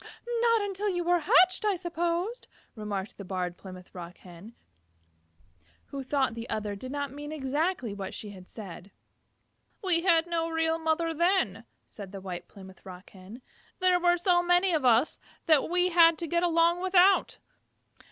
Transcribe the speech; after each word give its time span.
"Not 0.41 0.61
until 0.63 0.87
after 0.87 0.95
you 0.95 1.03
were 1.03 1.19
hatched 1.19 1.63
I 1.63 1.75
suppose," 1.75 2.41
remarked 2.73 3.19
the 3.19 3.23
Barred 3.23 3.55
Plymouth 3.55 3.93
Rock 3.93 4.17
Hen, 4.17 4.55
who 5.89 6.01
thought 6.01 6.33
the 6.33 6.49
other 6.49 6.75
did 6.75 6.91
not 6.91 7.11
mean 7.13 7.31
exactly 7.31 7.93
what 7.93 8.15
she 8.15 8.31
had 8.31 8.49
said. 8.49 8.89
"We 9.83 10.01
had 10.01 10.25
no 10.25 10.49
real 10.49 10.79
mother 10.79 11.13
then," 11.13 11.65
said 11.85 12.11
the 12.11 12.19
White 12.19 12.47
Plymouth 12.47 12.83
Rock 12.83 13.11
Hen. 13.11 13.43
"There 13.77 13.99
were 13.99 14.17
so 14.17 14.41
many 14.41 14.73
of 14.73 14.85
us 14.85 15.19
that 15.45 15.69
we 15.69 15.89
had 15.89 16.17
to 16.17 16.25
get 16.25 16.41
along 16.41 16.81
without. 16.81 17.37